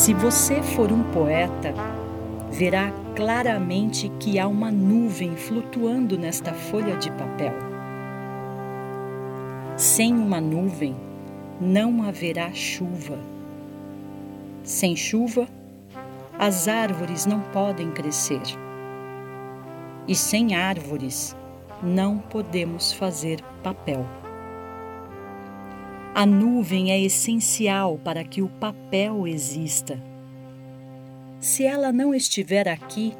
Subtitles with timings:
[0.00, 1.74] Se você for um poeta,
[2.50, 7.52] verá claramente que há uma nuvem flutuando nesta folha de papel.
[9.76, 10.96] Sem uma nuvem,
[11.60, 13.18] não haverá chuva.
[14.64, 15.46] Sem chuva,
[16.38, 18.40] as árvores não podem crescer.
[20.08, 21.36] E sem árvores,
[21.82, 24.06] não podemos fazer papel.
[26.12, 30.02] A nuvem é essencial para que o papel exista.
[31.38, 33.14] Se ela não estiver aqui,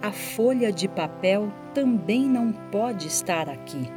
[0.00, 3.90] a folha de papel também não pode estar aqui.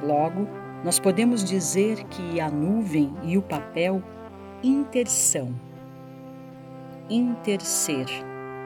[0.00, 0.46] Logo,
[0.84, 4.00] nós podemos dizer que a nuvem e o papel
[4.62, 5.52] intersão.
[7.10, 8.06] Interser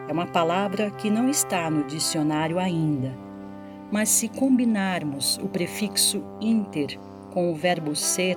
[0.08, 3.16] é uma palavra que não está no dicionário ainda,
[3.90, 6.98] mas se combinarmos o prefixo inter
[7.32, 8.36] com o verbo ser,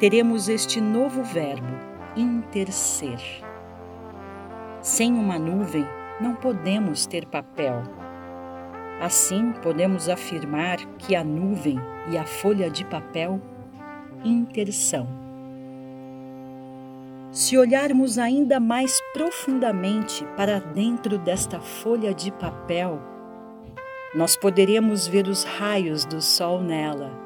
[0.00, 1.72] teremos este novo verbo,
[2.16, 3.20] interser.
[4.82, 5.86] Sem uma nuvem,
[6.20, 7.82] não podemos ter papel.
[9.00, 11.78] Assim, podemos afirmar que a nuvem
[12.10, 13.40] e a folha de papel
[14.24, 15.06] intersão.
[17.30, 22.98] Se olharmos ainda mais profundamente para dentro desta folha de papel,
[24.14, 27.25] nós poderemos ver os raios do sol nela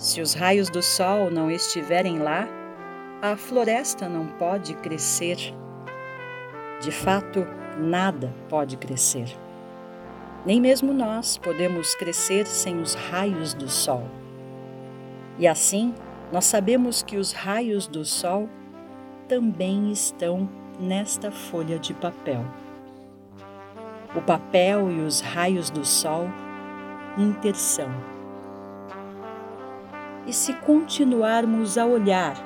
[0.00, 2.48] se os raios do sol não estiverem lá,
[3.20, 5.36] a floresta não pode crescer.
[6.80, 9.28] De fato, nada pode crescer.
[10.46, 14.08] Nem mesmo nós podemos crescer sem os raios do sol.
[15.38, 15.94] E assim,
[16.32, 18.48] nós sabemos que os raios do sol
[19.28, 20.48] também estão
[20.80, 22.42] nesta folha de papel.
[24.16, 26.26] O papel e os raios do sol
[27.18, 27.90] intersão
[30.30, 32.36] e se continuarmos a olhar,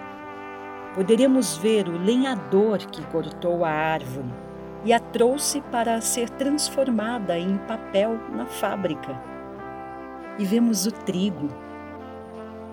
[0.94, 4.32] poderemos ver o lenhador que cortou a árvore
[4.86, 9.20] e a trouxe para ser transformada em papel na fábrica.
[10.38, 11.48] E vemos o trigo.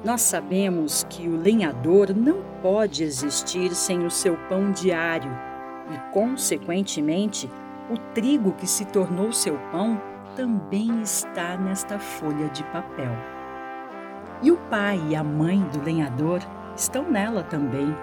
[0.02, 5.32] Nós sabemos que o lenhador não pode existir sem o seu pão diário
[5.94, 7.50] e, consequentemente,
[7.90, 10.02] o trigo que se tornou seu pão
[10.38, 13.41] também está nesta folha de papel.
[14.44, 16.40] E o pai e a mãe do lenhador
[16.76, 17.96] estão nela também.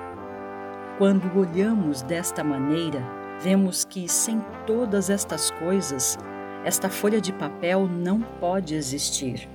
[0.97, 3.03] Quando olhamos desta maneira,
[3.41, 6.16] vemos que sem todas estas coisas,
[6.65, 9.49] esta folha de papel não pode existir.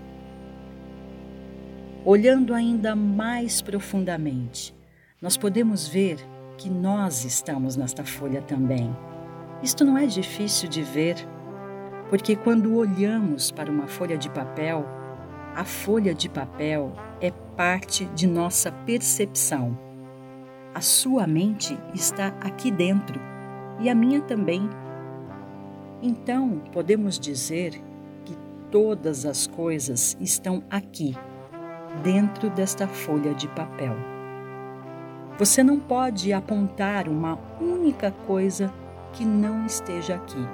[2.06, 4.76] Olhando ainda mais profundamente,
[5.22, 6.18] nós podemos ver
[6.58, 8.94] que nós estamos nesta folha também.
[9.62, 11.16] Isto não é difícil de ver,
[12.10, 14.86] porque quando olhamos para uma folha de papel,
[15.56, 19.78] a folha de papel é parte de nossa percepção.
[20.74, 23.20] A sua mente está aqui dentro
[23.80, 24.68] e a minha também.
[26.02, 27.74] Então, podemos dizer
[28.26, 28.36] que
[28.72, 31.16] todas as coisas estão aqui,
[32.02, 33.96] dentro desta folha de papel.
[35.38, 38.74] Você não pode apontar uma única coisa
[39.14, 40.48] que não esteja aqui.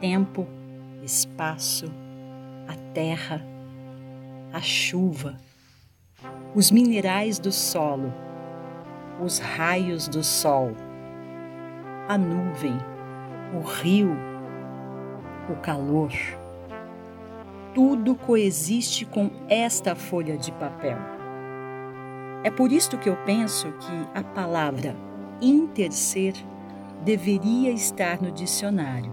[0.00, 0.46] Tempo,
[1.02, 1.92] espaço,
[2.66, 3.55] a terra,
[4.56, 5.36] a chuva,
[6.54, 8.10] os minerais do solo,
[9.22, 10.70] os raios do sol,
[12.08, 12.74] a nuvem,
[13.54, 14.16] o rio,
[15.50, 16.10] o calor.
[17.74, 20.96] Tudo coexiste com esta folha de papel.
[22.42, 24.96] É por isto que eu penso que a palavra
[25.38, 26.32] interser
[27.04, 29.12] deveria estar no dicionário.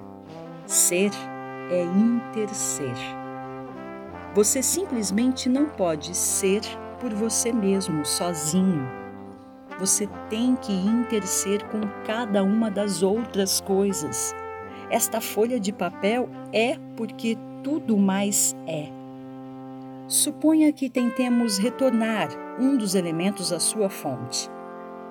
[0.65, 1.11] Ser
[1.69, 3.22] é interser.
[4.33, 6.61] Você simplesmente não pode ser
[6.99, 8.89] por você mesmo, sozinho.
[9.79, 14.33] Você tem que interser com cada uma das outras coisas.
[14.89, 18.87] Esta folha de papel é porque tudo mais é.
[20.07, 22.29] Suponha que tentemos retornar
[22.59, 24.49] um dos elementos à sua fonte.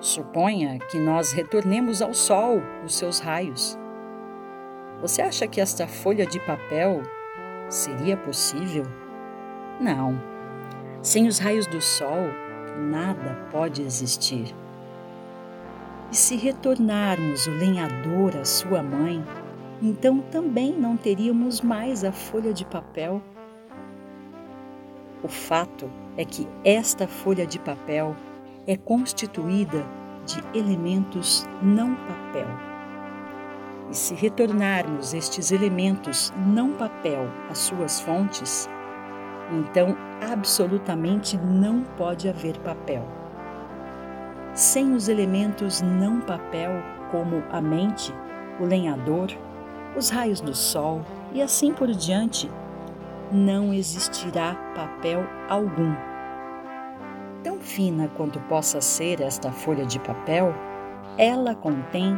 [0.01, 3.77] Suponha que nós retornemos ao Sol os seus raios.
[4.99, 7.03] Você acha que esta folha de papel
[7.69, 9.02] seria possível?
[9.79, 10.19] Não.
[11.01, 12.27] Sem os raios do sol,
[12.77, 14.55] nada pode existir.
[16.11, 19.23] E se retornarmos o lenhador à sua mãe,
[19.81, 23.21] então também não teríamos mais a folha de papel.
[25.23, 28.15] O fato é que esta folha de papel
[28.67, 29.83] é constituída
[30.25, 32.47] de elementos não papel.
[33.89, 38.69] E se retornarmos estes elementos não papel às suas fontes,
[39.51, 39.95] então
[40.31, 43.03] absolutamente não pode haver papel.
[44.53, 46.71] sem os elementos não papel,
[47.09, 48.13] como a mente,
[48.59, 49.29] o lenhador,
[49.95, 51.01] os raios do sol
[51.31, 52.49] e assim por diante,
[53.31, 55.95] não existirá papel algum.
[57.43, 60.53] Tão fina quanto possa ser esta folha de papel,
[61.17, 62.17] ela contém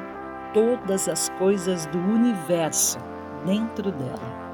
[0.54, 3.00] todas as coisas do universo
[3.46, 4.45] dentro dela.